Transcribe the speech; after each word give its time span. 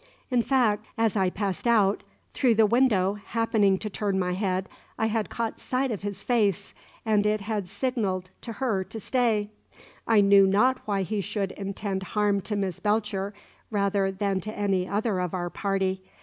In 0.31 0.41
fact, 0.41 0.87
as 0.97 1.15
I 1.15 1.29
passed 1.29 1.67
out 1.67 2.01
through 2.33 2.55
the 2.55 2.65
window, 2.65 3.19
happening 3.23 3.77
to 3.77 3.87
turn 3.87 4.17
my 4.17 4.33
head, 4.33 4.67
I 4.97 5.05
had 5.05 5.29
caught 5.29 5.59
sight 5.59 5.91
of 5.91 6.01
his 6.01 6.23
face, 6.23 6.73
and 7.05 7.23
it 7.23 7.41
had 7.41 7.69
signalled 7.69 8.31
to 8.41 8.53
her 8.53 8.83
to 8.83 8.99
stay. 8.99 9.51
I 10.07 10.21
knew 10.21 10.47
not 10.47 10.79
why 10.87 11.03
he 11.03 11.21
should 11.21 11.51
intend 11.51 12.01
harm 12.17 12.41
to 12.45 12.55
Miss 12.55 12.79
Belcher 12.79 13.35
rather 13.69 14.11
than 14.11 14.41
to 14.41 14.57
any 14.57 14.87
other 14.87 15.19
of 15.19 15.35
our 15.35 15.51
party. 15.51 16.01